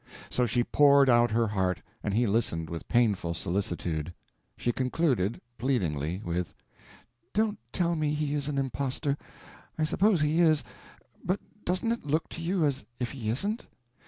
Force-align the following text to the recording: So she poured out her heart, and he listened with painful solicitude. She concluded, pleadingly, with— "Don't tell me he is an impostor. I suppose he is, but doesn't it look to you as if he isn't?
So 0.31 0.47
she 0.47 0.63
poured 0.63 1.11
out 1.11 1.29
her 1.29 1.45
heart, 1.47 1.79
and 2.01 2.15
he 2.15 2.25
listened 2.25 2.71
with 2.71 2.87
painful 2.87 3.35
solicitude. 3.35 4.11
She 4.57 4.71
concluded, 4.71 5.39
pleadingly, 5.59 6.23
with— 6.25 6.55
"Don't 7.35 7.59
tell 7.71 7.95
me 7.95 8.15
he 8.15 8.33
is 8.33 8.47
an 8.47 8.57
impostor. 8.57 9.15
I 9.77 9.83
suppose 9.83 10.21
he 10.21 10.39
is, 10.41 10.63
but 11.23 11.39
doesn't 11.65 11.91
it 11.91 12.03
look 12.03 12.29
to 12.29 12.41
you 12.41 12.65
as 12.65 12.83
if 12.99 13.11
he 13.11 13.29
isn't? 13.29 13.67